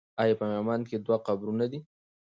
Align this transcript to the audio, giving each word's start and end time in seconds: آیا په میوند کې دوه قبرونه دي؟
آیا 0.21 0.33
په 0.39 0.45
میوند 0.51 0.83
کې 0.89 0.97
دوه 1.05 1.17
قبرونه 1.27 1.65
دي؟ 1.71 1.79